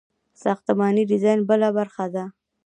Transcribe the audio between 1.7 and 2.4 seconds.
برخه ده.